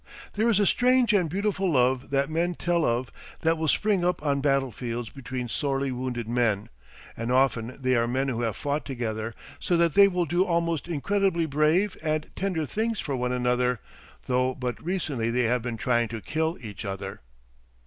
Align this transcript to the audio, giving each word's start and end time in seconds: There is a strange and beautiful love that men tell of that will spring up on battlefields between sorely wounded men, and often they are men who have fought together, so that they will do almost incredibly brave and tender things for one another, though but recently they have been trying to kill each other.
There 0.33 0.49
is 0.49 0.59
a 0.59 0.65
strange 0.65 1.13
and 1.13 1.29
beautiful 1.29 1.69
love 1.71 2.09
that 2.09 2.27
men 2.27 2.55
tell 2.55 2.85
of 2.85 3.11
that 3.41 3.55
will 3.55 3.67
spring 3.67 4.03
up 4.03 4.25
on 4.25 4.41
battlefields 4.41 5.11
between 5.11 5.47
sorely 5.47 5.91
wounded 5.91 6.27
men, 6.27 6.69
and 7.15 7.31
often 7.31 7.77
they 7.79 7.95
are 7.95 8.07
men 8.07 8.27
who 8.27 8.41
have 8.41 8.55
fought 8.55 8.83
together, 8.83 9.35
so 9.59 9.77
that 9.77 9.93
they 9.93 10.07
will 10.07 10.25
do 10.25 10.43
almost 10.43 10.87
incredibly 10.87 11.45
brave 11.45 11.95
and 12.01 12.31
tender 12.35 12.65
things 12.65 12.99
for 12.99 13.15
one 13.15 13.31
another, 13.31 13.79
though 14.25 14.55
but 14.55 14.83
recently 14.83 15.29
they 15.29 15.43
have 15.43 15.61
been 15.61 15.77
trying 15.77 16.07
to 16.07 16.19
kill 16.19 16.57
each 16.61 16.83
other. 16.83 17.21